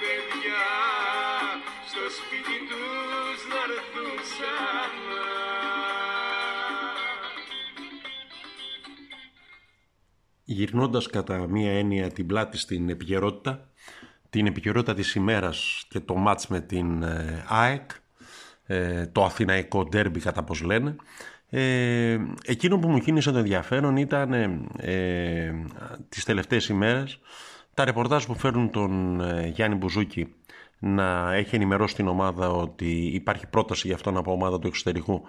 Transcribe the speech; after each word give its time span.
παιδιά 0.00 0.66
στο 1.88 2.04
σπίτι 2.18 2.56
τους 2.68 3.38
να 3.52 3.60
έρθουν 3.74 4.16
ξανά. 4.22 4.84
γυρνώντας 10.44 11.06
κατά 11.06 11.46
μία 11.48 11.78
έννοια 11.78 12.10
την 12.10 12.26
πλάτη 12.26 12.58
στην 12.58 12.88
επικαιρότητα, 12.88 13.68
την 14.30 14.46
επικαιρότητα 14.46 14.94
της 14.94 15.14
ημέρας 15.14 15.84
και 15.88 16.00
το 16.00 16.14
μάτς 16.14 16.46
με 16.46 16.60
την 16.60 17.02
ε, 17.02 17.44
ΑΕΚ, 17.48 17.90
ε, 18.66 19.06
το 19.06 19.24
αθηναϊκό 19.24 19.84
ντέρμπι 19.84 20.20
κατά 20.20 20.42
πως 20.42 20.62
λένε, 20.62 20.96
ε, 21.50 22.18
εκείνο 22.44 22.78
που 22.78 22.88
μου 22.88 22.98
κίνησε 22.98 23.30
το 23.30 23.38
ενδιαφέρον 23.38 23.96
ήταν 23.96 24.32
ε, 24.32 24.62
ε, 24.76 25.54
τις 26.08 26.24
τελευταίες 26.24 26.68
ημέρες 26.68 27.18
τα 27.76 27.84
ρεπορτάζ 27.84 28.24
που 28.24 28.34
φέρνουν 28.34 28.70
τον 28.70 29.20
ε, 29.20 29.46
Γιάννη 29.54 29.76
Μπουζούκη 29.76 30.34
να 30.78 31.34
έχει 31.34 31.54
ενημερώσει 31.54 31.94
την 31.94 32.08
ομάδα 32.08 32.50
ότι 32.50 33.10
υπάρχει 33.12 33.46
πρόταση 33.46 33.86
για 33.86 33.96
αυτόν 33.96 34.16
από 34.16 34.32
ομάδα 34.32 34.58
του 34.58 34.66
εξωτερικού 34.66 35.22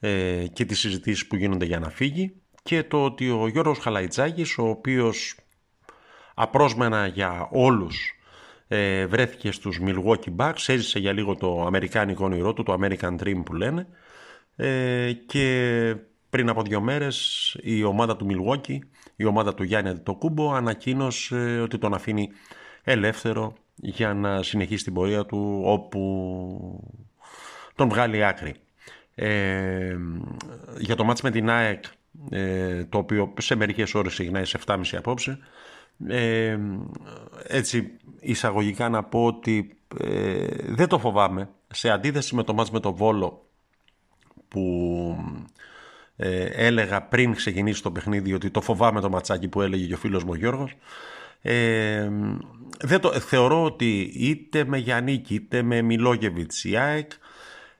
ε, 0.00 0.44
και 0.52 0.64
τις 0.64 0.78
συζητήσεις 0.78 1.26
που 1.26 1.36
γίνονται 1.36 1.64
για 1.64 1.78
να 1.78 1.88
φύγει 1.90 2.32
και 2.62 2.82
το 2.82 3.04
ότι 3.04 3.30
ο 3.30 3.48
Γιώργος 3.48 3.78
Χαλαϊτζάκης, 3.78 4.58
ο 4.58 4.68
οποίος 4.68 5.36
απρόσμενα 6.34 7.06
για 7.06 7.48
όλους 7.50 8.12
ε, 8.68 9.06
βρέθηκε 9.06 9.52
στους 9.52 9.80
Milwaukee 9.84 10.36
Bucks, 10.36 10.64
έζησε 10.66 10.98
για 10.98 11.12
λίγο 11.12 11.34
το 11.34 11.64
αμερικάνικο 11.66 12.24
όνειρό 12.24 12.52
του, 12.52 12.62
το 12.62 12.78
American 12.80 13.18
Dream 13.18 13.42
που 13.44 13.54
λένε 13.54 13.86
ε, 14.56 15.12
και 15.12 15.96
πριν 16.30 16.48
από 16.48 16.62
δύο 16.62 16.80
μέρες 16.80 17.56
η 17.62 17.82
ομάδα 17.84 18.16
του 18.16 18.26
Milwaukee, 18.30 18.78
η 19.20 19.24
ομάδα 19.24 19.54
του 19.54 19.62
Γιάννη 19.62 19.90
Αντιτοκούμπο 19.90 20.52
ανακοίνωσε 20.52 21.60
ότι 21.62 21.78
τον 21.78 21.94
αφήνει 21.94 22.28
ελεύθερο 22.82 23.54
για 23.74 24.14
να 24.14 24.42
συνεχίσει 24.42 24.84
την 24.84 24.94
πορεία 24.94 25.26
του 25.26 25.60
όπου 25.64 26.00
τον 27.74 27.88
βγάλει 27.88 28.24
άκρη. 28.24 28.54
Ε, 29.14 29.96
για 30.78 30.96
το 30.96 31.04
μάτς 31.04 31.22
με 31.22 31.30
την 31.30 31.50
ΑΕΚ 31.50 31.84
ε, 32.30 32.84
το 32.84 32.98
οποίο 32.98 33.34
σε 33.38 33.54
μερικές 33.54 33.94
ώρες 33.94 34.14
συγνάει 34.14 34.44
σε 34.44 34.58
7.30 34.66 34.80
απόψε 34.92 35.38
ε, 36.08 36.58
έτσι 37.46 37.90
εισαγωγικά 38.20 38.88
να 38.88 39.04
πω 39.04 39.24
ότι 39.24 39.76
ε, 39.98 40.46
δεν 40.58 40.88
το 40.88 40.98
φοβάμαι 40.98 41.48
σε 41.70 41.90
αντίθεση 41.90 42.34
με 42.34 42.42
το 42.42 42.54
μάτς 42.54 42.70
με 42.70 42.80
το 42.80 42.94
Βόλο 42.94 43.46
που 44.48 45.16
ε, 46.22 46.44
έλεγα 46.44 47.02
πριν 47.02 47.34
ξεκινήσει 47.34 47.82
το 47.82 47.90
παιχνίδι 47.90 48.32
ότι 48.32 48.50
το 48.50 48.60
φοβάμαι 48.60 49.00
το 49.00 49.08
ματσάκι 49.08 49.48
που 49.48 49.62
έλεγε 49.62 49.86
και 49.86 49.94
ο 49.94 49.96
φίλος 49.96 50.24
μου 50.24 50.30
ο 50.32 50.36
Γιώργος 50.36 50.76
ε, 51.42 52.08
δεν 52.80 53.00
το, 53.00 53.10
θεωρώ 53.12 53.64
ότι 53.64 54.12
είτε 54.14 54.64
με 54.64 54.78
Γιάννικη 54.78 55.34
είτε 55.34 55.62
με 55.62 55.82
Μιλόγεβιτς 55.82 56.64
η 56.64 56.76
ΑΕΚ 56.76 57.10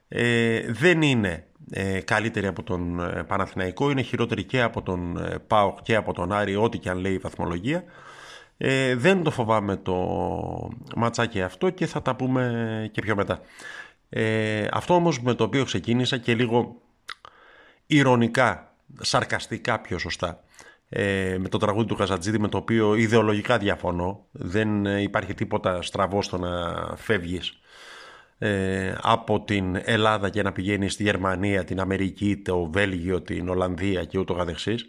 ε, 0.07 0.71
δεν 0.71 1.01
είναι 1.01 1.45
ε, 1.69 1.99
καλύτερη 1.99 2.47
από 2.47 2.63
τον 2.63 2.99
ε, 2.99 3.23
Παναθηναϊκό, 3.23 3.91
είναι 3.91 4.01
χειρότερη 4.01 4.43
και 4.43 4.61
από 4.61 4.81
τον 4.81 5.17
ε, 5.17 5.37
ΠΑΟΚ 5.47 5.81
και 5.81 5.95
από 5.95 6.13
τον 6.13 6.31
Άρη, 6.31 6.55
ό,τι 6.55 6.77
και 6.77 6.89
αν 6.89 6.97
λέει 6.97 7.13
η 7.13 7.17
βαθμολογία. 7.17 7.83
Ε, 8.57 8.95
δεν 8.95 9.23
το 9.23 9.31
φοβάμαι 9.31 9.75
το 9.75 9.95
ματσάκι 10.95 11.41
αυτό 11.41 11.69
και 11.69 11.85
θα 11.85 12.01
τα 12.01 12.15
πούμε 12.15 12.89
και 12.91 13.01
πιο 13.01 13.15
μετά. 13.15 13.39
Ε, 14.09 14.67
αυτό 14.71 14.93
όμως 14.93 15.21
με 15.21 15.33
το 15.33 15.43
οποίο 15.43 15.63
ξεκίνησα 15.63 16.17
και 16.17 16.35
λίγο 16.35 16.75
ηρωνικά, 17.91 18.73
σαρκαστικά 18.99 19.79
πιο 19.79 19.97
σωστά, 19.97 20.43
ε, 20.89 21.37
με 21.39 21.49
το 21.49 21.57
τραγούδι 21.57 21.87
του 21.87 21.95
Καζατζίδη 21.95 22.39
με 22.39 22.47
το 22.47 22.57
οποίο 22.57 22.95
ιδεολογικά 22.95 23.57
διαφωνώ. 23.57 24.25
Δεν 24.31 24.85
υπάρχει 24.85 25.33
τίποτα 25.33 25.81
στραβό 25.81 26.21
στο 26.21 26.37
να 26.37 26.49
φεύγεις 26.95 27.59
ε, 28.37 28.95
από 29.01 29.41
την 29.41 29.81
Ελλάδα 29.83 30.29
και 30.29 30.41
να 30.41 30.51
πηγαίνεις 30.51 30.93
στη 30.93 31.03
Γερμανία, 31.03 31.63
την 31.63 31.79
Αμερική, 31.79 32.37
το 32.37 32.69
Βέλγιο, 32.71 33.21
την 33.21 33.49
Ολλανδία 33.49 34.03
και 34.03 34.17
ούτω 34.17 34.33
καθεξής. 34.33 34.85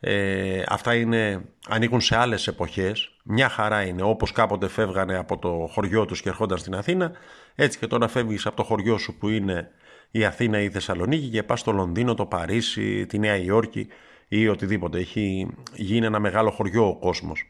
Ε, 0.00 0.62
αυτά 0.68 0.94
είναι, 0.94 1.44
ανήκουν 1.68 2.00
σε 2.00 2.16
άλλες 2.16 2.46
εποχές. 2.46 3.10
Μια 3.22 3.48
χαρά 3.48 3.82
είναι 3.82 4.02
όπως 4.02 4.32
κάποτε 4.32 4.68
φεύγανε 4.68 5.16
από 5.16 5.38
το 5.38 5.68
χωριό 5.72 6.04
τους 6.04 6.22
και 6.22 6.28
ερχόνταν 6.28 6.58
στην 6.58 6.74
Αθήνα. 6.74 7.12
Έτσι 7.54 7.78
και 7.78 7.86
τώρα 7.86 8.08
φεύγεις 8.08 8.46
από 8.46 8.56
το 8.56 8.62
χωριό 8.62 8.98
σου 8.98 9.18
που 9.18 9.28
είναι 9.28 9.70
η 10.10 10.24
Αθήνα 10.24 10.60
ή 10.60 10.64
η 10.64 10.70
Θεσσαλονίκη 10.70 11.28
και 11.28 11.42
πας 11.42 11.60
στο 11.60 11.72
Λονδίνο, 11.72 12.14
το 12.14 12.26
Παρίσι, 12.26 13.06
τη 13.06 13.18
Νέα 13.18 13.36
Υόρκη 13.36 13.88
ή 14.28 14.48
οτιδήποτε. 14.48 14.98
Έχει 14.98 15.48
γίνει 15.74 16.06
ένα 16.06 16.18
μεγάλο 16.18 16.50
χωριό 16.50 16.88
ο 16.88 16.98
κόσμος. 16.98 17.44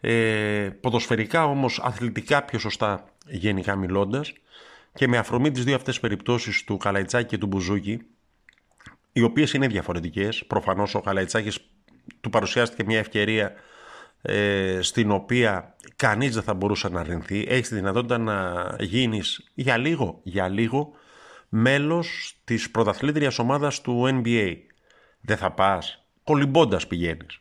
Ε, 0.00 0.68
ποδοσφαιρικά 0.80 1.44
όμως, 1.44 1.80
αθλητικά 1.82 2.42
πιο 2.42 2.58
σωστά 2.58 3.04
γενικά 3.26 3.76
μιλώντας, 3.76 4.32
και 4.94 5.08
με 5.08 5.18
αφορμή 5.18 5.50
τις 5.50 5.64
δύο 5.64 5.74
αυτές 5.74 6.00
περιπτώσεις 6.00 6.64
του 6.64 6.76
Καλαϊτσάκη 6.76 7.28
και 7.28 7.38
του 7.38 7.46
Μπουζούκη, 7.46 8.00
οι 9.12 9.22
οποίες 9.22 9.52
είναι 9.52 9.66
διαφορετικές, 9.66 10.44
προφανώς 10.46 10.94
ο 10.94 11.00
Καλαϊτσάκης 11.00 11.58
του 12.20 12.30
παρουσιάστηκε 12.30 12.84
μια 12.84 12.98
ευκαιρία 12.98 13.52
ε, 14.22 14.78
στην 14.80 15.10
οποία 15.10 15.74
κανείς 15.96 16.34
δεν 16.34 16.42
θα 16.42 16.54
μπορούσε 16.54 16.88
να 16.88 17.00
αρνηθεί. 17.00 17.44
Έχεις 17.48 17.68
τη 17.68 17.74
δυνατότητα 17.74 18.18
να 18.18 18.66
γίνεις 18.80 19.50
για 19.54 19.76
λίγο, 19.76 20.20
για 20.22 20.48
λίγο 20.48 20.92
μέλος 21.56 22.36
της 22.44 22.70
πρωταθλήτριας 22.70 23.38
ομάδας 23.38 23.80
του 23.80 24.22
NBA. 24.24 24.56
Δεν 25.20 25.36
θα 25.36 25.50
πας, 25.50 26.04
κολυμπώντας 26.24 26.86
πηγαίνεις. 26.86 27.40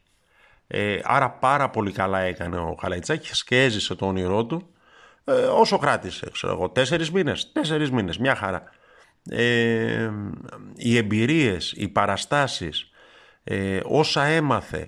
Ε, 0.68 1.00
άρα 1.04 1.30
πάρα 1.30 1.70
πολύ 1.70 1.92
καλά 1.92 2.20
έκανε 2.20 2.58
ο 2.58 2.76
Καλαϊτσάκης 2.82 3.44
και 3.44 3.64
έζησε 3.64 3.96
το 3.96 4.06
όνειρό 4.06 4.46
του 4.46 4.68
ε, 5.24 5.32
όσο 5.32 5.78
κράτησε, 5.78 6.30
ξέρω 6.32 6.54
εγώ, 6.54 6.70
τέσσερις 6.70 7.12
μήνες, 7.12 7.52
τέσσερις 7.52 7.92
μήνες, 7.92 8.18
μια 8.18 8.36
χαρά. 8.36 8.64
Ε, 9.30 10.10
οι 10.76 10.98
εμπειρίες, 10.98 11.74
οι 11.76 11.88
παραστάσεις, 11.88 12.92
ε, 13.44 13.80
όσα 13.84 14.24
έμαθε 14.24 14.88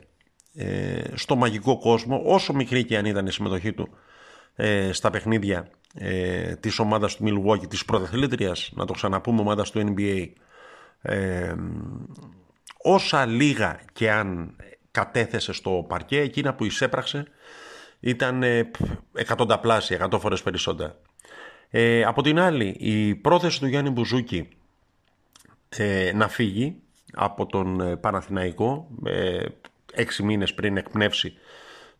ε, 0.55 1.01
στο 1.13 1.35
μαγικό 1.35 1.77
κόσμο, 1.77 2.21
όσο 2.25 2.53
μικρή 2.53 2.83
και 2.83 2.97
αν 2.97 3.05
ήταν 3.05 3.25
η 3.25 3.31
συμμετοχή 3.31 3.73
του 3.73 3.89
ε, 4.55 4.91
στα 4.91 5.09
παιχνίδια 5.09 5.69
ε, 5.95 6.55
της 6.55 6.79
ομάδας 6.79 7.15
του 7.15 7.23
Milwaukee, 7.27 7.67
της 7.67 7.85
πρωταθλήτριας, 7.85 8.71
να 8.75 8.85
το 8.85 8.93
ξαναπούμε, 8.93 9.39
ομάδας 9.39 9.71
του 9.71 9.93
NBA, 9.97 10.27
ε, 11.01 11.55
όσα 12.77 13.25
λίγα 13.25 13.79
και 13.93 14.11
αν 14.11 14.55
κατέθεσε 14.91 15.53
στο 15.53 15.85
παρκέ, 15.87 16.19
εκείνα 16.19 16.53
που 16.53 16.65
εισέπραξε 16.65 17.27
ήταν 17.99 18.43
ε, 18.43 18.71
εκατονταπλάσια, 19.13 19.95
εκατό 19.95 20.19
φορές 20.19 20.41
περισσότερα. 20.43 20.95
Ε, 21.69 22.03
από 22.03 22.21
την 22.21 22.39
άλλη, 22.39 22.75
η 22.79 23.15
πρόθεση 23.15 23.59
του 23.59 23.67
Γιάννη 23.67 23.89
Μπουζούκη 23.89 24.49
ε, 25.69 26.11
να 26.13 26.27
φύγει 26.27 26.75
από 27.13 27.45
τον 27.45 27.81
ε, 27.81 27.95
Παναθηναϊκό 27.95 28.87
ε, 29.05 29.45
έξι 29.93 30.23
μήνες 30.23 30.53
πριν 30.53 30.77
εκπνεύσει 30.77 31.33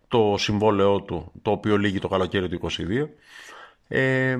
το 0.07 0.35
συμβόλαιό 0.37 1.01
του, 1.01 1.31
το 1.41 1.51
οποίο 1.51 1.77
λύγει 1.77 1.99
το 1.99 2.07
καλοκαίρι 2.07 2.49
του 2.49 2.69
22, 2.71 3.07
ε, 3.87 4.37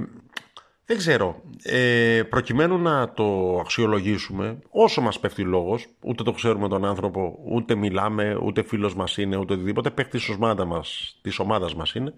δεν 0.86 0.98
ξέρω. 0.98 1.42
Ε, 1.64 2.24
προκειμένου 2.30 2.78
να 2.78 3.12
το 3.12 3.58
αξιολογήσουμε, 3.60 4.60
όσο 4.70 5.02
μας 5.02 5.20
πέφτει 5.20 5.42
λόγος, 5.42 5.88
ούτε 6.04 6.24
το 6.24 6.32
ξέρουμε 6.32 6.68
τον 6.68 6.86
άνθρωπο, 6.86 7.40
ούτε 7.46 7.76
μιλάμε, 7.76 8.36
ούτε 8.36 8.64
φίλος 8.64 8.96
μας 8.96 9.18
είναι, 9.18 9.38
ούτε 9.38 9.54
οτιδήποτε, 9.54 9.90
παίχτης 9.90 10.26
της 10.26 10.36
ομάδας 10.36 10.66
μας, 10.66 11.20
της 11.22 11.40
ομάδας 11.40 11.76
μας 11.76 11.94
είναι, 11.94 12.14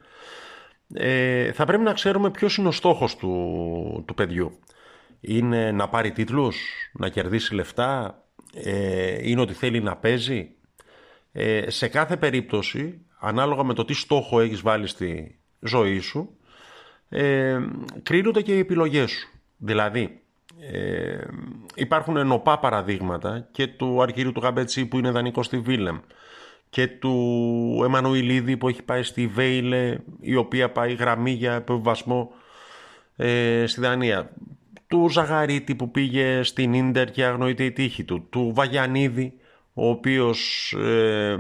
ε, 0.94 1.52
θα 1.52 1.66
πρέπει 1.66 1.84
να 1.84 1.94
ξέρουμε 1.94 2.32
ποιος 2.32 2.58
είναι 2.58 2.68
ο 2.68 2.72
στόχος 2.72 3.16
του, 3.16 4.04
του 4.08 4.14
παιδιού. 4.14 4.60
Είναι 5.20 5.72
να 5.72 5.90
πάρει 5.90 6.12
τίτλους, 6.12 6.58
να 6.94 7.10
κερδίσει 7.10 7.54
λεφτά, 7.54 8.24
ε, 8.54 9.30
είναι 9.30 9.42
ότι 9.42 9.54
θέλει 9.54 9.82
να 9.82 9.96
παίζει. 9.96 10.50
Ε, 11.32 11.70
σε 11.70 11.88
κάθε 11.88 12.18
περίπτωση, 12.18 13.06
ανάλογα 13.20 13.64
με 13.64 13.74
το 13.74 13.86
τι 13.86 13.94
στόχο 13.94 14.40
έχεις 14.40 14.62
βάλει 14.62 14.88
στη 14.88 15.40
ζωή 15.60 16.00
σου, 16.00 16.37
ε, 17.10 17.60
κρίνονται 18.04 18.42
και 18.42 18.56
οι 18.56 18.60
επιλογές 18.60 19.12
σου. 19.12 19.30
Δηλαδή, 19.58 20.22
ε, 20.60 21.18
υπάρχουν 21.76 22.18
ενωπά 22.18 22.60
παραδείγματα 22.60 23.48
και 23.52 23.68
του 23.68 24.02
Αρχήριου 24.02 24.32
του 24.32 24.42
Γαμπέτσι 24.42 24.86
που 24.86 24.98
είναι 24.98 25.12
δανεικό 25.12 25.44
στη 25.44 25.60
Βίλεμ 25.60 25.98
και 26.70 26.88
του 26.88 27.82
Εμμανουηλίδη 27.84 28.58
που 28.58 28.68
έχει 28.68 28.84
πάει 28.84 29.04
στη 29.04 29.28
Βέιλε 29.28 29.98
η 30.20 30.36
οποία 30.36 30.72
πάει 30.72 30.94
γραμμή 30.94 31.32
για 31.32 31.54
επιβασμό 31.54 32.32
ε, 33.16 33.64
στη 33.68 33.82
Δανία. 33.82 34.32
Του 34.88 35.10
Ζαγαρίτη 35.10 35.76
που 35.76 35.92
πήγε 35.92 36.44
στην 36.44 36.74
Ίντερ 36.74 37.12
και 37.12 37.26
αγνοείται 37.26 37.64
η 37.64 37.72
τύχη 37.72 38.04
του, 38.04 38.28
του 38.30 38.52
Βαγιανίδη 38.56 39.34
ο 39.74 39.90
οποίος 39.90 40.72
ε, 40.74 41.38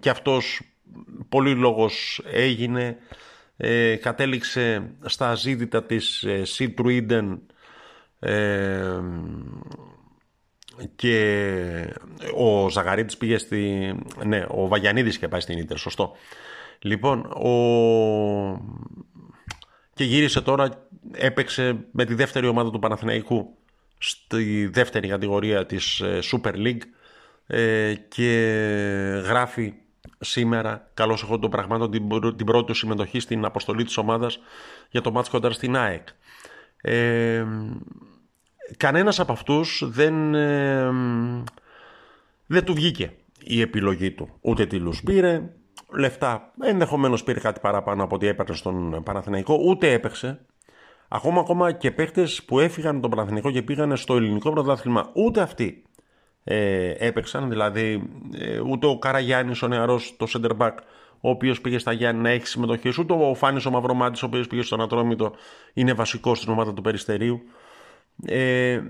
και 0.00 0.10
αυτός 0.10 0.60
πολύ 1.28 1.54
λόγος 1.54 2.22
έγινε 2.32 2.96
ε, 3.60 3.96
κατέληξε 3.96 4.90
στα 5.04 5.34
ζήτητα 5.34 5.84
της 5.84 6.22
ε, 6.22 6.42
Citroën 6.46 7.38
ε, 8.18 9.00
και 10.96 11.94
ο 12.36 12.68
Ζαγαρίτης 12.68 13.16
πήγε 13.16 13.38
στη... 13.38 13.94
Ναι, 14.24 14.44
ο 14.48 14.68
Βαγιανίδης 14.68 15.16
είχε 15.16 15.28
πάει 15.28 15.40
στην 15.40 15.58
Ίντερ, 15.58 15.78
σωστό. 15.78 16.16
Λοιπόν, 16.80 17.20
ο... 17.20 17.52
και 19.94 20.04
γύρισε 20.04 20.40
τώρα, 20.40 20.88
έπαιξε 21.12 21.86
με 21.90 22.04
τη 22.04 22.14
δεύτερη 22.14 22.46
ομάδα 22.46 22.70
του 22.70 22.78
Παναθηναϊκού 22.78 23.56
στη 23.98 24.66
δεύτερη 24.66 25.08
κατηγορία 25.08 25.66
της 25.66 26.00
ε, 26.00 26.18
Super 26.22 26.54
League 26.54 26.82
ε, 27.46 27.94
και 27.94 28.32
γράφει 29.24 29.74
σήμερα, 30.18 30.90
καλώς 30.94 31.22
έχω 31.22 31.38
τον 31.38 31.50
πραγμάτων, 31.50 31.90
την, 32.36 32.46
πρώτη 32.46 32.66
τους 32.66 32.78
συμμετοχή 32.78 33.20
στην 33.20 33.44
αποστολή 33.44 33.84
της 33.84 33.96
ομάδας 33.96 34.38
για 34.90 35.00
το 35.00 35.12
μάτς 35.12 35.28
κοντά 35.28 35.50
στην 35.50 35.76
ΑΕΚ. 35.76 36.08
Ε, 36.80 37.44
κανένας 38.76 39.20
από 39.20 39.32
αυτούς 39.32 39.82
δεν, 39.86 40.34
ε, 40.34 40.90
δεν 42.46 42.64
του 42.64 42.74
βγήκε 42.74 43.12
η 43.42 43.60
επιλογή 43.60 44.10
του. 44.10 44.28
Ούτε 44.40 44.66
τη 44.66 44.80
πήρε, 45.04 45.50
λεφτά 45.96 46.52
ενδεχομένως 46.60 47.22
πήρε 47.22 47.40
κάτι 47.40 47.60
παραπάνω 47.60 48.04
από 48.04 48.14
ό,τι 48.14 48.26
έπαιρνε 48.26 48.54
στον 48.54 49.02
Παναθηναϊκό, 49.02 49.60
ούτε 49.64 49.92
έπαιξε. 49.92 50.40
Ακόμα, 51.08 51.40
ακόμα 51.40 51.72
και 51.72 51.90
παίχτες 51.90 52.42
που 52.44 52.58
έφυγαν 52.60 53.00
τον 53.00 53.10
Παναθηναϊκό 53.10 53.50
και 53.50 53.62
πήγαν 53.62 53.96
στο 53.96 54.16
ελληνικό 54.16 54.50
πρωτάθλημα, 54.50 55.10
ούτε 55.14 55.40
αυτοί 55.40 55.87
ε, 56.50 56.94
έπαιξαν. 56.98 57.48
Δηλαδή, 57.48 58.10
ε, 58.38 58.60
ούτε 58.60 58.86
ο 58.86 58.98
Καραγιάννης 58.98 59.62
ο 59.62 59.68
νεαρός, 59.68 60.16
το 60.16 60.26
center 60.32 60.56
back, 60.56 60.72
ο 61.20 61.30
οποίος 61.30 61.60
πήγε 61.60 61.78
στα 61.78 61.92
Γιάννη 61.92 62.22
να 62.22 62.30
έχει 62.30 62.46
συμμετοχή, 62.46 62.92
ούτε 62.98 63.12
ο 63.12 63.34
Φάνης 63.34 63.64
ο 63.66 63.70
Μαυρομάτης, 63.70 64.22
ο 64.22 64.26
οποίος 64.26 64.46
πήγε 64.46 64.62
στον 64.62 64.80
Ατρόμητο, 64.80 65.34
είναι 65.72 65.92
βασικός 65.92 66.38
στην 66.38 66.52
ομάδα 66.52 66.74
του 66.74 66.82
Περιστερίου. 66.82 67.40
Ε, 68.26 68.80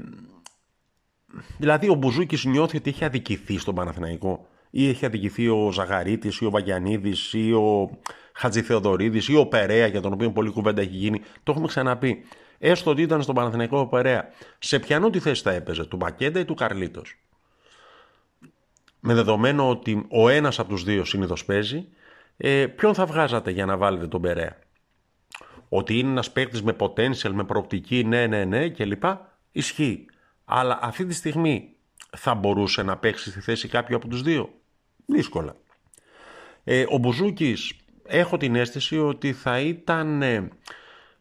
δηλαδή 1.58 1.88
ο 1.88 1.94
Μπουζούκης 1.94 2.44
νιώθει 2.44 2.76
ότι 2.76 2.90
έχει 2.90 3.04
αδικηθεί 3.04 3.58
στον 3.58 3.74
Παναθηναϊκό 3.74 4.46
ή 4.70 4.88
έχει 4.88 5.06
αδικηθεί 5.06 5.48
ο 5.48 5.72
Ζαγαρίτης 5.72 6.40
ή 6.40 6.44
ο 6.44 6.50
Βαγιανίδης 6.50 7.32
ή 7.32 7.52
ο 7.52 7.98
Χατζηθεοδωρίδης 8.32 9.28
ή 9.28 9.36
ο 9.36 9.46
Περέα 9.46 9.86
για 9.86 10.00
τον 10.00 10.12
οποίο 10.12 10.30
πολλή 10.30 10.50
κουβέντα 10.50 10.80
έχει 10.80 10.96
γίνει. 10.96 11.20
Το 11.42 11.52
έχουμε 11.52 11.66
ξαναπεί. 11.66 12.24
Έστω 12.58 12.90
ότι 12.90 13.02
ήταν 13.02 13.22
στον 13.22 13.34
Παναθηναϊκό 13.34 13.78
ο 13.78 13.86
Περέα. 13.86 14.28
Σε 14.58 14.78
ποιανού 14.78 15.10
τη 15.10 15.18
θέση 15.18 15.42
θα 15.42 15.52
έπαιζε, 15.52 15.84
του 15.84 15.96
Μπακέντα 15.96 16.40
ή 16.40 16.44
του 16.44 16.54
Καρλίτος; 16.54 17.16
Με 19.00 19.14
δεδομένο 19.14 19.68
ότι 19.68 20.06
ο 20.08 20.28
ένας 20.28 20.58
από 20.58 20.68
τους 20.68 20.84
δύο 20.84 21.04
συνήθως 21.04 21.44
παίζει, 21.44 21.86
ε, 22.36 22.66
ποιον 22.66 22.94
θα 22.94 23.06
βγάζατε 23.06 23.50
για 23.50 23.66
να 23.66 23.76
βάλετε 23.76 24.06
τον 24.06 24.20
Περέα 24.20 24.56
ότι 25.68 25.98
είναι 25.98 26.10
ένας 26.10 26.32
παίκτης 26.32 26.62
με 26.62 26.76
potential, 26.78 27.30
με 27.32 27.44
προοπτική, 27.44 28.04
ναι, 28.04 28.26
ναι, 28.26 28.44
ναι 28.44 28.68
κλπ. 28.68 29.02
Ισχύει. 29.52 30.06
Αλλά 30.44 30.78
αυτή 30.82 31.04
τη 31.04 31.14
στιγμή 31.14 31.72
θα 32.16 32.34
μπορούσε 32.34 32.82
να 32.82 32.96
παίξει 32.96 33.30
στη 33.30 33.40
θέση 33.40 33.68
κάποιο 33.68 33.96
από 33.96 34.08
τους 34.08 34.22
δύο; 34.22 34.50
Δύσκολα. 35.06 35.56
Ε, 36.64 36.84
ο 36.88 36.98
Μπουζούκης 36.98 37.74
έχω 38.06 38.36
την 38.36 38.54
αίσθηση 38.54 38.98
ότι 38.98 39.32
θα 39.32 39.60
ήταν 39.60 40.22
ε, 40.22 40.48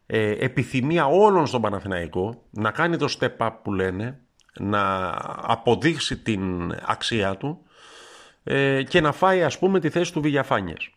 ε, 0.06 0.31
επιθυμία 0.31 1.06
όλων 1.06 1.47
στον 1.47 1.62
Παναθηναϊκό 1.62 2.44
να 2.50 2.71
κάνει 2.71 2.97
το 2.97 3.15
step 3.19 3.38
up 3.38 3.51
που 3.63 3.74
λένε, 3.74 4.19
να 4.59 5.13
αποδείξει 5.41 6.18
την 6.18 6.74
αξία 6.85 7.35
του 7.35 7.62
ε, 8.49 8.83
και 8.83 9.01
να 9.01 9.11
φάει 9.11 9.44
ας 9.44 9.59
πούμε 9.59 9.79
τη 9.79 9.89
θέση 9.89 10.13
του 10.13 10.21
Βηγιαφάνιες. 10.21 10.89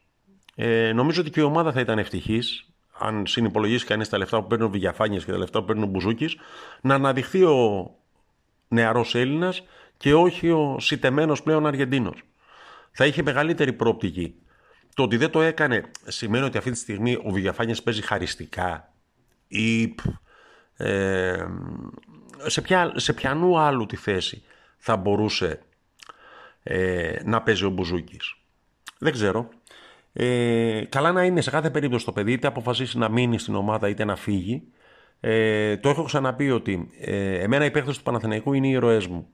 Ε, 0.55 0.93
νομίζω 0.93 1.21
ότι 1.21 1.31
και 1.31 1.41
η 1.41 1.43
ομάδα 1.43 1.73
θα 1.73 1.81
ήταν 1.81 1.99
ευτυχής 1.99 2.71
αν 2.99 3.27
συνυπολογίσει 3.27 3.87
κανείς 3.87 4.09
τα 4.09 4.19
λεφτά 4.19 4.41
που 4.41 4.47
παίρνει 4.47 4.65
ο 4.65 4.69
Βηγιαφάνιες 4.69 5.25
και 5.25 5.31
τα 5.31 5.39
λεφτά 5.39 5.59
που 5.59 5.65
παίρνει 5.65 5.83
ο 5.83 5.87
Μπουζούκης, 5.87 6.37
να 6.81 6.95
αναδειχθεί 6.95 7.43
ο 7.43 7.91
νεαρός 8.69 9.15
Έλληνας 9.15 9.63
και 9.97 10.15
όχι 10.15 10.51
ο 10.51 10.77
σιτεμένος 10.81 11.43
πλέον 11.43 11.67
Αργεντίνος. 11.67 12.23
Θα 12.91 13.07
είχε 13.07 13.23
μεγαλύτερη 13.23 13.73
πρόπτικη. 13.73 14.35
Το 14.95 15.03
ότι 15.03 15.17
δεν 15.17 15.31
το 15.31 15.41
έκανε 15.41 15.91
σημαίνει 16.07 16.45
ότι 16.45 16.59
αυτή 16.59 16.71
τη 16.71 16.79
στιγμή 16.79 17.15
ο 17.25 17.31
Βηγιαφάνιες 17.31 17.83
παίζει 17.83 18.03
χαριστικά 18.03 18.93
ή 19.49 19.95
ε, 20.77 21.47
σε, 22.47 22.61
ποια, 22.61 22.93
σε 22.97 23.13
ποιανού 23.13 23.59
άλλου 23.59 23.87
τη 23.87 23.97
θέση 23.97 24.43
θα 24.77 24.97
μπορούσε 24.97 25.61
ε, 26.63 27.17
να 27.25 27.43
παίζει 27.43 27.65
ο 27.65 27.71
Μπουζούκης. 27.71 28.35
Δεν 28.99 29.13
ξέρω. 29.13 29.49
Ε, 30.13 30.85
καλά 30.89 31.13
να 31.13 31.25
είναι 31.25 31.41
σε 31.41 31.51
κάθε 31.51 31.71
περίπτωση 31.71 32.05
το 32.05 32.13
παιδί, 32.13 32.33
είτε 32.33 32.47
αποφασίσει 32.47 32.99
να 32.99 33.09
μείνει 33.09 33.39
στην 33.39 33.55
ομάδα 33.55 33.89
είτε 33.89 34.05
να 34.05 34.17
φύγει. 34.17 34.63
Ε, 35.21 35.77
το 35.77 35.89
έχω 35.89 36.03
ξαναπεί 36.03 36.51
ότι 36.51 36.91
ε, 37.01 37.39
εμένα 37.39 37.65
οι 37.65 37.71
παίχτε 37.71 37.93
του 37.93 38.03
Παναθηναϊκού 38.03 38.53
είναι 38.53 38.67
οι 38.67 38.71
ήρωές 38.71 39.07
μου. 39.07 39.29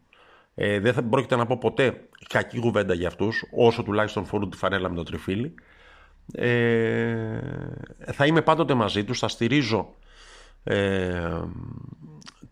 Ε, 0.55 0.81
δεν 0.81 0.93
θα 0.93 1.03
πρόκειται 1.03 1.37
να 1.37 1.47
πω 1.47 1.59
ποτέ 1.59 2.09
κακή 2.29 2.59
κουβέντα 2.59 2.95
για 2.95 3.09
αυτούς, 3.09 3.45
όσο 3.57 3.83
τουλάχιστον 3.83 4.25
φορούν 4.25 4.51
τη 4.51 4.57
φανέλα 4.57 4.89
με 4.89 4.97
το 4.97 5.03
τριφύλι. 5.03 5.55
Ε, 6.35 7.41
θα 8.13 8.27
είμαι 8.27 8.43
πάντοτε 8.43 8.75
μαζί 8.75 9.05
τους, 9.05 9.19
θα 9.19 9.29
στηρίζω 9.29 9.95
ε, 10.65 11.41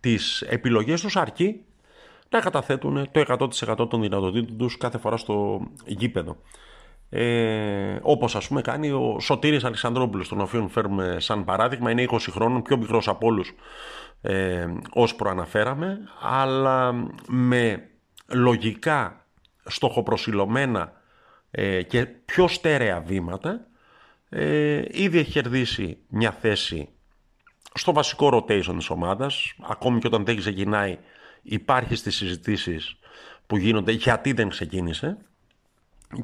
τις 0.01 0.41
επιλογές 0.43 1.01
τους 1.01 1.17
αρκεί 1.17 1.65
να 2.37 2.41
καταθέτουν 2.41 3.09
το 3.11 3.25
100% 3.77 3.89
των 3.91 4.01
δυνατοτήτων 4.01 4.57
τους 4.57 4.77
κάθε 4.77 4.99
φορά 4.99 5.17
στο 5.17 5.61
γήπεδο. 5.87 6.37
Ε, 7.11 7.99
όπως 8.03 8.37
ας 8.37 8.49
πούμε 8.49 8.61
κάνει 8.61 8.91
ο 8.91 9.17
Σωτήρης 9.21 9.65
Αλεξανδρόπουλος 9.65 10.29
τον 10.29 10.41
οποίο 10.41 10.69
φέρουμε 10.69 11.17
σαν 11.19 11.45
παράδειγμα. 11.45 11.91
Είναι 11.91 12.07
20 12.11 12.19
χρόνων 12.31 12.63
πιο 12.63 12.77
μικρός 12.77 13.09
από 13.09 13.27
όλους 13.27 13.55
ε, 14.21 14.67
ως 14.93 15.15
προαναφέραμε. 15.15 15.99
Αλλά 16.21 16.93
με 17.29 17.89
λογικά 18.29 19.27
στοχοπροσιλωμένα 19.65 20.93
ε, 21.51 21.83
και 21.83 22.05
πιο 22.05 22.49
στέρεα 22.49 23.01
βήματα 23.01 23.67
ε, 24.29 24.83
ήδη 24.91 25.19
έχει 25.19 25.31
κερδίσει 25.31 25.99
μια 26.09 26.31
θέση 26.31 26.89
στο 27.75 27.93
βασικό 27.93 28.29
rotation 28.33 28.75
της 28.77 28.91
ομάδας. 28.91 29.55
Ακόμη 29.69 30.01
και 30.01 30.07
όταν 30.07 30.25
δεν 30.25 30.37
ξεκινάει 30.37 30.99
υπάρχει 31.45 31.95
στις 31.95 32.17
συζητήσεις 32.17 32.97
που 33.47 33.57
γίνονται 33.57 33.93
γιατί 33.93 34.33
δεν 34.33 34.49
ξεκίνησε 34.49 35.17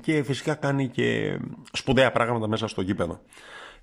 και 0.01 0.23
φυσικά 0.23 0.55
κάνει 0.55 0.89
και 0.89 1.39
σπουδαία 1.73 2.13
πράγματα 2.13 2.49
μέσα 2.49 2.69
στο 2.69 2.83
γήπεδο. 2.83 3.21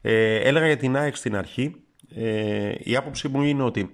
Ε, 0.02 0.36
έλεγα 0.36 0.66
για 0.66 0.78
την 0.78 0.96
ΑΕΚ 0.96 1.16
στην 1.16 1.36
αρχή, 1.36 1.76
ε, 2.16 2.74
η 2.78 2.96
άποψή 2.96 3.28
μου 3.28 3.42
είναι 3.42 3.64
ότι 3.64 3.94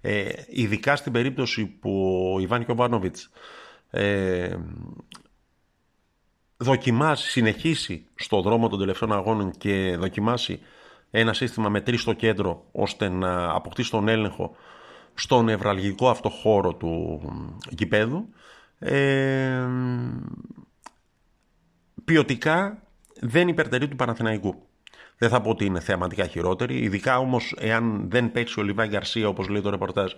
ε, 0.00 0.28
ειδικά 0.48 0.96
στην 0.96 1.12
περίπτωση 1.12 1.66
που 1.66 2.22
ο 2.34 2.40
Ιβάν 2.40 2.64
Κιοβάνοβιτς 2.64 3.30
ε, 3.90 4.56
δοκιμάσει, 6.56 7.30
συνεχίσει 7.30 8.06
στο 8.14 8.42
δρόμο 8.42 8.68
των 8.68 8.78
τελευταίων 8.78 9.12
αγώνων 9.12 9.50
και 9.50 9.96
δοκιμάσει 9.98 10.60
ένα 11.10 11.32
σύστημα 11.32 11.68
με 11.68 11.80
τρεις 11.80 12.00
στο 12.00 12.12
κέντρο 12.12 12.64
ώστε 12.72 13.08
να 13.08 13.54
αποκτήσει 13.54 13.90
τον 13.90 14.08
έλεγχο 14.08 14.56
στον 15.14 15.44
νευραλγικό 15.44 16.08
αυτό 16.08 16.28
χώρο 16.28 16.74
του 16.74 17.20
γηπέδου 17.68 18.28
ε, 18.78 19.66
ποιοτικά 22.04 22.82
δεν 23.20 23.48
υπερτερεί 23.48 23.88
του 23.88 23.96
Παναθηναϊκού. 23.96 24.66
Δεν 25.18 25.30
θα 25.30 25.40
πω 25.40 25.50
ότι 25.50 25.64
είναι 25.64 25.80
θεαματικά 25.80 26.26
χειρότερη, 26.26 26.78
ειδικά 26.78 27.18
όμως 27.18 27.54
εάν 27.58 28.10
δεν 28.10 28.32
παίξει 28.32 28.60
ο 28.60 28.62
Λιβάη 28.62 28.88
Γκαρσία, 28.88 29.28
όπως 29.28 29.48
λέει 29.48 29.60
το 29.60 29.70
ρεπορτάζ, 29.70 30.12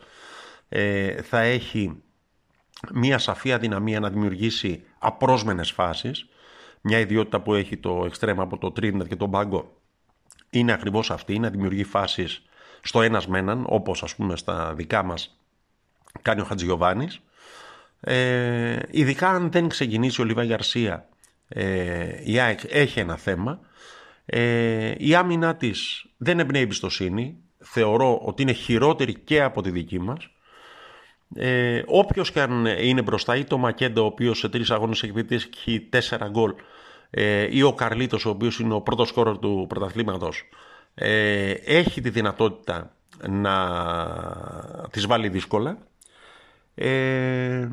ε, 0.69 1.23
θα 1.23 1.41
έχει 1.41 2.03
μία 2.93 3.19
σαφή 3.19 3.53
αδυναμία 3.53 4.01
να 4.01 4.11
δημιουργήσει 4.11 4.85
απρόσμενες 4.99 5.71
φάσεις. 5.71 6.29
Μια 6.81 6.99
ιδιότητα 6.99 7.41
που 7.41 7.55
έχει 7.55 7.77
το 7.77 8.03
εξτρέμα 8.07 8.43
από 8.43 8.59
το 8.59 8.73
Τρίντερ 8.73 9.07
και 9.07 9.17
τον 9.17 9.29
Μπάγκο 9.29 9.81
είναι 10.51 10.73
ακριβώς 10.73 11.11
αυτή, 11.11 11.39
να 11.39 11.51
δημιουργεί 11.51 11.85
φάσεις 11.85 12.43
στο 12.85 13.03
ένας 13.03 13.26
με 13.26 13.38
έναν, 13.38 13.64
όπως 13.69 14.03
ας 14.03 14.14
πούμε 14.14 14.37
στα 14.37 14.75
δικά 14.75 15.03
μας 15.03 15.38
κάνει 16.23 16.41
ο 16.41 16.45
Χατζιωβάνης. 16.45 17.21
Ε, 18.00 18.79
ειδικά 18.91 19.29
αν 19.29 19.50
δεν 19.50 19.69
ξεκινήσει 19.69 20.21
ο 20.21 20.25
Λιβάη 20.25 20.47
Γκαρσία 20.47 21.09
ε, 21.49 22.21
η 22.25 22.38
ΑΕΚ 22.38 22.61
έχει 22.69 23.00
ένα 23.00 23.17
θέμα. 23.17 23.61
Ε, 24.26 24.95
η 24.97 25.14
άμυνά 25.14 25.57
της 25.57 26.07
δεν 26.17 26.38
εμπνέει 26.38 26.62
εμπιστοσύνη. 26.62 27.37
Θεωρώ 27.59 28.21
ότι 28.25 28.43
είναι 28.43 28.53
χειρότερη 28.53 29.14
και 29.14 29.43
από 29.43 29.62
τη 29.62 29.71
δική 29.71 29.99
μας. 29.99 30.29
Ε, 31.35 31.83
όποιος 31.87 32.33
και 32.33 32.41
αν 32.41 32.67
είναι 32.67 33.03
μπροστά, 33.03 33.37
ή 33.37 33.45
το 33.45 33.59
Μακέντα, 33.59 34.03
ο 34.03 34.05
οποίος 34.05 34.38
σε 34.38 34.49
τρεις 34.49 34.71
αγώνες 34.71 35.03
έχει 35.03 35.12
πετύχει 35.12 35.81
τέσσερα 35.81 36.29
γκολ, 36.29 36.55
ε, 37.11 37.49
ή 37.50 37.62
ο 37.62 37.73
Καρλίτος, 37.73 38.25
ο 38.25 38.31
οποίος 38.31 38.59
είναι 38.59 38.75
ο 38.75 38.81
πρώτος 38.81 39.09
σκόρος 39.09 39.38
του 39.38 39.67
πρωταθλήματος, 39.69 40.45
ε, 40.95 41.51
έχει 41.51 42.01
τη 42.01 42.11
δυνατότητα 42.11 42.97
να 43.29 44.89
τις 44.91 45.07
βάλει 45.07 45.29
δύσκολα. 45.29 45.79
Ε, 46.75 47.69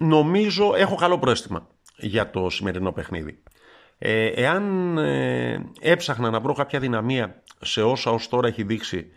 νομίζω 0.00 0.74
έχω 0.74 0.94
καλό 0.94 1.18
πρόστιμα 1.18 1.68
για 1.96 2.30
το 2.30 2.50
σημερινό 2.50 2.92
παιχνίδι. 2.92 3.42
Ε, 3.98 4.26
εάν 4.26 4.98
ε, 4.98 5.70
έψαχνα 5.80 6.30
να 6.30 6.40
βρω 6.40 6.52
κάποια 6.52 6.80
δυναμία 6.80 7.42
σε 7.60 7.82
όσα 7.82 8.10
ως 8.10 8.28
τώρα 8.28 8.48
έχει 8.48 8.62
δείξει 8.62 9.10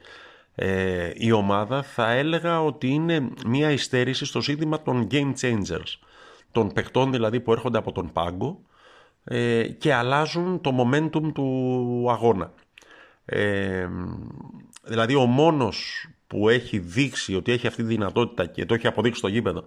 ε, 0.55 1.11
η 1.13 1.31
ομάδα 1.31 1.83
θα 1.83 2.11
έλεγα 2.11 2.63
ότι 2.63 2.87
είναι 2.87 3.29
μια 3.45 3.71
υστέρηση 3.71 4.25
στο 4.25 4.41
ζήτημα 4.41 4.81
των 4.81 5.07
game 5.11 5.33
changers 5.41 5.97
των 6.51 6.73
παιχτών 6.73 7.11
δηλαδή 7.11 7.39
που 7.39 7.51
έρχονται 7.51 7.77
από 7.77 7.91
τον 7.91 8.11
πάγκο 8.11 8.61
ε, 9.23 9.67
και 9.67 9.93
αλλάζουν 9.93 10.61
το 10.61 10.71
momentum 10.79 11.33
του 11.33 12.05
αγώνα. 12.09 12.53
Ε, 13.25 13.87
δηλαδή 14.83 15.15
ο 15.15 15.25
μόνος 15.25 16.07
που 16.27 16.49
έχει 16.49 16.79
δείξει 16.79 17.35
ότι 17.35 17.51
έχει 17.51 17.67
αυτή 17.67 17.81
τη 17.81 17.87
δυνατότητα 17.87 18.45
και 18.45 18.65
το 18.65 18.73
έχει 18.73 18.87
αποδείξει 18.87 19.19
στο 19.19 19.27
γήπεδο 19.27 19.63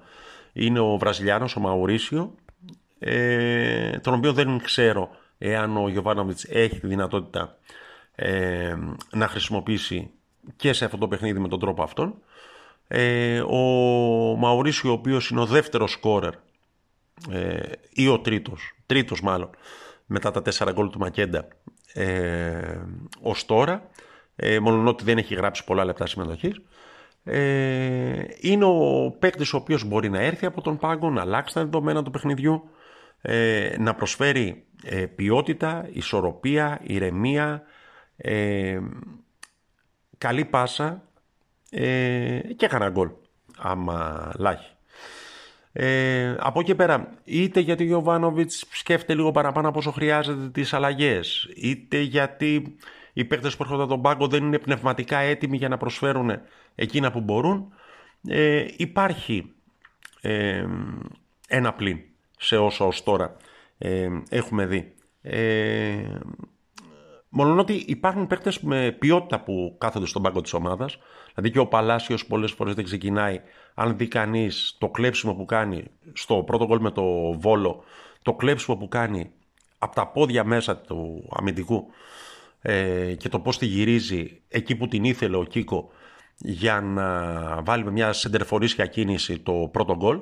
είναι 0.52 0.78
ο 0.80 0.96
Βραζιλιάνος, 0.96 1.56
ο 1.56 1.60
Μαουρίσιο 1.60 2.34
ε, 2.98 3.98
τον 3.98 4.14
οποίο 4.14 4.32
δεν 4.32 4.58
ξέρω 4.62 5.10
εάν 5.38 5.76
ο 5.76 5.88
Γιωβάνοβιτς 5.88 6.44
έχει 6.44 6.80
τη 6.80 6.86
δυνατότητα 6.86 7.58
ε, 8.14 8.76
να 9.10 9.28
χρησιμοποιήσει 9.28 10.10
και 10.56 10.72
σε 10.72 10.84
αυτό 10.84 10.98
το 10.98 11.08
παιχνίδι 11.08 11.38
με 11.38 11.48
τον 11.48 11.60
τρόπο 11.60 11.82
αυτόν. 11.82 12.14
Ε, 12.88 13.40
ο 13.40 13.58
Μαουρίσιο, 14.38 14.90
ο 14.90 14.92
οποίος 14.92 15.30
είναι 15.30 15.40
ο 15.40 15.46
δεύτερος 15.46 15.90
σκόρερ 15.90 16.34
ε, 17.30 17.60
ή 17.90 18.08
ο 18.08 18.20
τρίτος, 18.20 18.72
τρίτος 18.86 19.20
μάλλον, 19.20 19.50
μετά 20.06 20.30
τα 20.30 20.42
τέσσερα 20.42 20.72
γκολ 20.72 20.90
του 20.90 20.98
Μακέντα. 20.98 21.48
Ε, 21.92 22.80
ως 23.22 23.46
τώρα, 23.46 23.90
ε, 24.36 24.58
μόνο 24.58 24.88
ότι 24.88 25.04
δεν 25.04 25.18
έχει 25.18 25.34
γράψει 25.34 25.64
πολλά 25.64 25.84
λεπτά 25.84 26.06
συμμετοχής, 26.06 26.60
ε, 27.24 28.24
είναι 28.40 28.64
ο 28.64 29.10
παίκτης 29.18 29.52
ο 29.52 29.56
οποίος 29.56 29.84
μπορεί 29.84 30.10
να 30.10 30.20
έρθει 30.20 30.46
από 30.46 30.60
τον 30.60 30.78
πάγκο, 30.78 31.10
να 31.10 31.20
αλλάξει 31.20 31.54
τα 31.54 31.62
δεδομένα 31.62 32.02
του 32.02 32.10
παιχνιδιού, 32.10 32.70
ε, 33.20 33.74
να 33.78 33.94
προσφέρει 33.94 34.64
ε, 34.82 35.06
ποιότητα, 35.06 35.88
ισορροπία, 35.92 36.80
ηρεμία, 36.82 37.62
ε, 38.16 38.78
καλή 40.18 40.44
πάσα 40.44 41.02
ε, 41.70 42.40
και 42.56 42.66
κανένα 42.66 42.90
γκολ, 42.90 43.10
άμα 43.58 44.32
λάχει. 44.38 44.72
Ε, 45.72 46.34
από 46.38 46.60
εκεί 46.60 46.74
πέρα, 46.74 47.12
είτε 47.24 47.60
γιατί 47.60 47.82
ο 47.82 47.86
Γιωβάνοβιτς 47.86 48.64
σκέφτεται 48.70 49.14
λίγο 49.14 49.30
παραπάνω 49.30 49.68
από 49.68 49.78
όσο 49.78 49.90
χρειάζεται 49.90 50.48
τις 50.48 50.72
αλλαγές, 50.72 51.50
είτε 51.56 52.00
γιατί 52.00 52.76
οι 53.12 53.24
παίκτες 53.24 53.56
που 53.56 53.62
έρχονται 53.62 53.82
από 53.82 53.92
τον 53.92 54.02
πάγκο 54.02 54.26
δεν 54.26 54.44
είναι 54.44 54.58
πνευματικά 54.58 55.18
έτοιμοι 55.18 55.56
για 55.56 55.68
να 55.68 55.76
προσφέρουν 55.76 56.30
εκείνα 56.74 57.10
που 57.10 57.20
μπορούν, 57.20 57.72
ε, 58.28 58.66
υπάρχει 58.76 59.52
ε, 60.20 60.66
ένα 61.48 61.72
πλήν 61.72 61.98
σε 62.38 62.56
όσα 62.56 62.84
ως 62.84 63.02
τώρα 63.02 63.36
ε, 63.78 64.08
έχουμε 64.28 64.66
δει. 64.66 64.94
Ε, 67.32 67.44
Μόνο 67.44 67.60
ότι 67.60 67.84
υπάρχουν 67.86 68.26
παίκτες 68.26 68.60
με 68.60 68.96
ποιότητα 68.98 69.40
που 69.40 69.74
κάθονται 69.78 70.06
στον 70.06 70.22
πάγκο 70.22 70.40
της 70.40 70.52
ομάδας. 70.52 70.98
Δηλαδή 71.34 71.52
και 71.52 71.58
ο 71.58 71.66
Παλάσιος 71.66 72.26
πολλές 72.26 72.52
φορές 72.52 72.74
δεν 72.74 72.84
ξεκινάει. 72.84 73.40
Αν 73.74 73.96
δει 73.96 74.08
κανείς 74.08 74.76
το 74.78 74.88
κλέψιμο 74.88 75.34
που 75.34 75.44
κάνει 75.44 75.84
στο 76.12 76.34
πρώτο 76.36 76.66
γκολ 76.66 76.80
με 76.80 76.90
το 76.90 77.32
βόλο, 77.32 77.84
το 78.22 78.34
κλέψιμο 78.34 78.76
που 78.76 78.88
κάνει 78.88 79.30
από 79.78 79.94
τα 79.94 80.06
πόδια 80.06 80.44
μέσα 80.44 80.76
του 80.76 81.28
αμυντικού 81.36 81.86
ε, 82.62 83.14
και 83.14 83.28
το 83.28 83.38
πώς 83.38 83.58
τη 83.58 83.66
γυρίζει 83.66 84.40
εκεί 84.48 84.76
που 84.76 84.88
την 84.88 85.04
ήθελε 85.04 85.36
ο 85.36 85.44
Κίκο 85.44 85.90
για 86.38 86.80
να 86.80 87.62
βάλει 87.62 87.84
με 87.84 87.90
μια 87.90 88.12
σεντερφορίσια 88.12 88.86
κίνηση 88.86 89.38
το 89.38 89.68
πρώτο 89.72 89.96
γκολ 89.96 90.20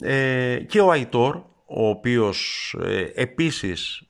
ε, 0.00 0.56
και 0.68 0.80
ο 0.80 0.90
Αϊτόρ 0.90 1.36
ο 1.66 1.88
οποίος 1.88 2.74
ε, 2.82 3.10
επίσης 3.14 4.02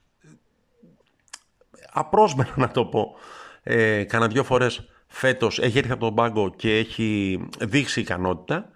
απρόσμενα 1.93 2.53
να 2.55 2.71
το 2.71 2.85
πω, 2.85 3.15
ε, 3.63 4.03
κάνα 4.03 4.27
δυο 4.27 4.43
φορές 4.43 4.87
φέτος 5.07 5.59
έχει 5.59 5.77
έρθει 5.77 5.91
από 5.91 6.05
τον 6.05 6.15
πάγκο 6.15 6.49
και 6.55 6.77
έχει 6.77 7.39
δείξει 7.59 7.99
ικανότητα. 7.99 8.69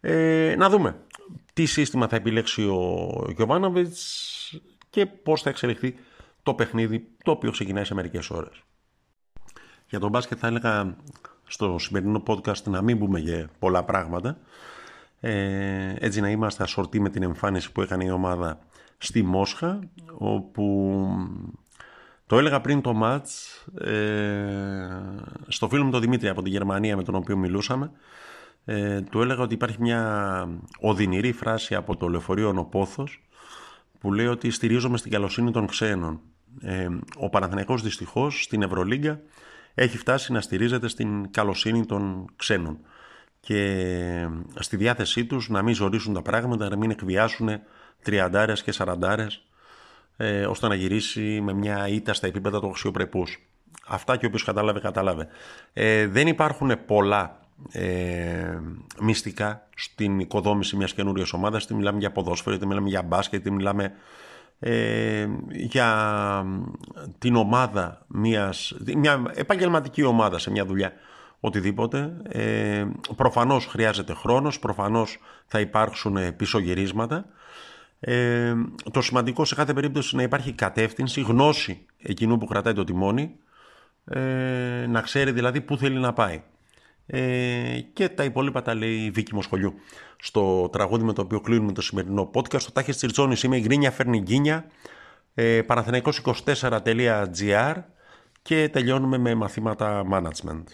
Ε, 0.00 0.54
να 0.58 0.68
δούμε 0.68 0.96
τι 1.52 1.66
σύστημα 1.66 2.08
θα 2.08 2.16
επιλέξει 2.16 2.62
ο 2.62 3.08
Γιωβάνοβιτς 3.36 4.60
και 4.90 5.06
πώς 5.06 5.42
θα 5.42 5.50
εξελιχθεί 5.50 5.94
το 6.42 6.54
παιχνίδι 6.54 7.08
το 7.24 7.30
οποίο 7.30 7.50
ξεκινάει 7.50 7.84
σε 7.84 7.94
μερικές 7.94 8.30
ώρες. 8.30 8.62
Για 9.88 9.98
τον 9.98 10.10
μπάσκετ 10.10 10.38
θα 10.40 10.46
έλεγα 10.46 10.96
στο 11.46 11.78
σημερινό 11.78 12.22
podcast 12.26 12.62
να 12.62 12.82
μην 12.82 12.96
μπούμε 12.96 13.18
για 13.18 13.50
πολλά 13.58 13.84
πράγματα. 13.84 14.38
Ε, 15.20 15.94
έτσι 15.98 16.20
να 16.20 16.30
είμαστε 16.30 16.62
ασορτοί 16.62 17.00
με 17.00 17.08
την 17.10 17.22
εμφάνιση 17.22 17.72
που 17.72 17.82
έκανε 17.82 18.04
η 18.04 18.10
ομάδα 18.10 18.58
στη 18.98 19.22
Μόσχα 19.22 19.78
όπου 20.18 20.94
το 22.28 22.38
έλεγα 22.38 22.60
πριν 22.60 22.80
το 22.80 22.94
μάτς 22.94 23.64
ε, 23.80 24.88
στο 25.48 25.68
φίλο 25.68 25.84
μου 25.84 25.90
τον 25.90 26.00
Δημήτρη 26.00 26.28
από 26.28 26.42
τη 26.42 26.50
Γερμανία 26.50 26.96
με 26.96 27.02
τον 27.02 27.14
οποίο 27.14 27.36
μιλούσαμε 27.36 27.90
ε, 28.64 29.00
του 29.00 29.20
έλεγα 29.20 29.42
ότι 29.42 29.54
υπάρχει 29.54 29.76
μια 29.80 30.48
οδυνηρή 30.80 31.32
φράση 31.32 31.74
από 31.74 31.96
το 31.96 32.08
λεωφορείο 32.08 32.52
Νοπόθος 32.52 33.22
που 33.98 34.12
λέει 34.12 34.26
ότι 34.26 34.50
στηρίζομαι 34.50 34.96
στην 34.96 35.10
καλοσύνη 35.10 35.50
των 35.50 35.66
ξένων. 35.66 36.20
Ε, 36.60 36.88
ο 37.18 37.28
Παναθηναϊκός 37.28 37.82
δυστυχώς 37.82 38.42
στην 38.42 38.62
Ευρωλίγκα 38.62 39.20
έχει 39.74 39.98
φτάσει 39.98 40.32
να 40.32 40.40
στηρίζεται 40.40 40.88
στην 40.88 41.30
καλοσύνη 41.30 41.86
των 41.86 42.24
ξένων 42.36 42.78
και 43.40 44.28
στη 44.58 44.76
διάθεσή 44.76 45.24
τους 45.24 45.48
να 45.48 45.62
μην 45.62 45.74
ζωρίσουν 45.74 46.14
τα 46.14 46.22
πράγματα, 46.22 46.68
να 46.68 46.76
μην 46.76 46.90
εκβιάσουν 46.90 47.48
τριαντάρες 48.02 48.62
και 48.62 48.72
σαραντάρες 48.72 49.47
ε, 50.20 50.46
ώστε 50.46 50.68
να 50.68 50.74
γυρίσει 50.74 51.40
με 51.40 51.52
μια 51.52 51.88
ήττα 51.88 52.14
στα 52.14 52.26
επίπεδα 52.26 52.60
του 52.60 52.66
αξιοπρεπούς. 52.66 53.48
Αυτά 53.86 54.16
και 54.16 54.26
όποιος 54.26 54.44
κατάλαβε, 54.44 54.80
κατάλαβε. 54.80 55.28
Ε, 55.72 56.06
δεν 56.06 56.26
υπάρχουν 56.26 56.84
πολλά 56.86 57.40
ε, 57.72 58.58
μυστικά 59.00 59.68
στην 59.76 60.18
οικοδόμηση 60.20 60.76
μιας 60.76 60.92
καινούριας 60.92 61.32
ομάδας. 61.32 61.64
Είτε 61.64 61.74
μιλάμε 61.74 61.98
για 61.98 62.12
ποδόσφαιρο, 62.12 62.54
είτε 62.54 62.66
μιλάμε 62.66 62.88
για 62.88 63.02
μπάσκετ, 63.02 63.40
είτε 63.40 63.50
μιλάμε 63.50 63.92
ε, 64.58 65.28
για 65.50 66.46
την 67.18 67.36
ομάδα 67.36 68.04
μιας, 68.06 68.76
μια 68.96 69.32
επαγγελματική 69.34 70.02
ομάδα 70.02 70.38
σε 70.38 70.50
μια 70.50 70.64
δουλειά 70.64 70.92
οτιδήποτε. 71.40 72.16
Ε, 72.28 72.86
προφανώς 73.16 73.66
χρειάζεται 73.66 74.14
χρόνος, 74.14 74.58
προφανώς 74.58 75.18
θα 75.46 75.60
υπάρξουν 75.60 76.36
πίσω 76.36 76.58
γυρίσματα 76.58 77.24
ε, 78.00 78.54
το 78.92 79.00
σημαντικό 79.00 79.44
σε 79.44 79.54
κάθε 79.54 79.72
περίπτωση 79.72 80.16
να 80.16 80.22
υπάρχει 80.22 80.52
κατεύθυνση, 80.52 81.20
γνώση 81.20 81.86
εκείνου 81.98 82.38
που 82.38 82.46
κρατάει 82.46 82.72
το 82.72 82.84
τιμόνι, 82.84 83.34
ε, 84.04 84.86
να 84.88 85.00
ξέρει 85.00 85.32
δηλαδή 85.32 85.60
πού 85.60 85.76
θέλει 85.76 85.98
να 85.98 86.12
πάει. 86.12 86.42
Ε, 87.06 87.80
και 87.92 88.08
τα 88.08 88.24
υπόλοιπα 88.24 88.62
τα 88.62 88.74
λέει 88.74 88.94
η 88.94 89.10
Βίκη 89.10 89.34
Μοσχολιού 89.34 89.74
στο 90.16 90.68
τραγούδι 90.72 91.04
με 91.04 91.12
το 91.12 91.22
οποίο 91.22 91.40
κλείνουμε 91.40 91.72
το 91.72 91.80
σημερινό 91.80 92.30
podcast. 92.34 92.62
Το 92.62 92.72
Τάχης 92.72 92.96
Τσιρτσόνης 92.96 93.42
είμαι 93.42 93.56
η 93.56 93.60
Γκρίνια 93.60 93.90
Φέρνη 93.90 94.20
Γκίνια, 94.20 94.66
ε, 95.34 95.60
24gr 95.66 97.74
και 98.42 98.68
τελειώνουμε 98.68 99.18
με 99.18 99.34
μαθήματα 99.34 100.04
management. 100.12 100.64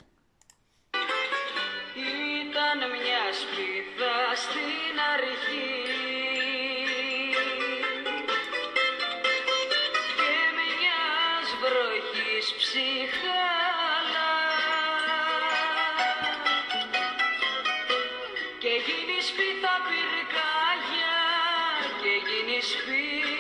Σπίθα 19.29 19.75
πυρκάγια 19.87 21.19
και 22.01 22.13
γίνεις 22.27 22.67
σπίτι 22.75 23.34